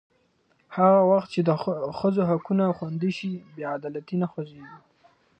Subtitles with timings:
[0.75, 1.49] هغه وخت چې د
[1.97, 4.61] ښځو حقونه خوندي شي، بې عدالتي نه ژورېږي.